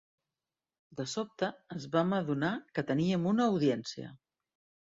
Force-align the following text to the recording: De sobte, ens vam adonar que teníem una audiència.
De 1.01 1.05
sobte, 1.11 1.49
ens 1.75 1.85
vam 1.97 2.17
adonar 2.21 2.51
que 2.79 2.87
teníem 2.93 3.29
una 3.33 3.49
audiència. 3.53 4.11